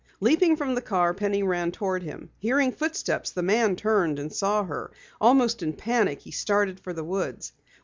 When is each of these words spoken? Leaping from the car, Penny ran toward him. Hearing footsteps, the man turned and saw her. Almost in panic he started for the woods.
Leaping 0.19 0.55
from 0.57 0.73
the 0.73 0.81
car, 0.81 1.13
Penny 1.13 1.43
ran 1.43 1.71
toward 1.71 2.01
him. 2.01 2.31
Hearing 2.39 2.71
footsteps, 2.71 3.29
the 3.29 3.43
man 3.43 3.75
turned 3.75 4.17
and 4.17 4.33
saw 4.33 4.63
her. 4.63 4.89
Almost 5.21 5.61
in 5.61 5.73
panic 5.73 6.21
he 6.21 6.31
started 6.31 6.79
for 6.79 6.91
the 6.91 7.03
woods. 7.03 7.53